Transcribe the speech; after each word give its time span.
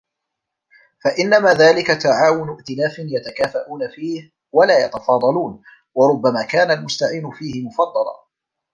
فَإِنَّمَا 1.03 1.53
ذَلِكَ 1.53 1.87
تَعَاوُنُ 1.87 2.49
ائْتِلَافٍ 2.49 2.99
يَتَكَافَئُونَ 2.99 3.87
فِيهِ 3.95 4.31
وَلَا 4.51 4.85
يَتَفَاضَلُونَ 4.85 5.61
وَرُبَّمَا 5.95 6.45
كَانَ 6.49 6.71
الْمُسْتَعِينُ 6.71 7.31
فِيهِ 7.31 7.67
مُفَضَّلًا 7.67 8.25